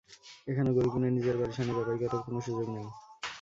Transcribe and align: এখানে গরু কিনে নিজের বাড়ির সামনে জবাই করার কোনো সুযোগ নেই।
এখানে 0.47 0.69
গরু 0.75 0.89
কিনে 0.93 1.09
নিজের 1.11 1.35
বাড়ির 1.39 1.55
সামনে 1.57 1.73
জবাই 1.77 1.97
করার 2.01 2.21
কোনো 2.25 2.39
সুযোগ 2.45 2.67
নেই। 2.75 2.87